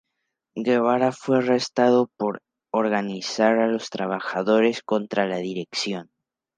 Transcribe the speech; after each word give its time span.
Guevara 0.55 1.11
fue 1.11 1.37
arrestado 1.37 2.09
por 2.17 2.41
organizar 2.71 3.59
a 3.59 3.67
los 3.67 3.91
trabajadores 3.91 4.81
contra 4.81 5.27
la 5.27 5.37
dirección. 5.37 6.09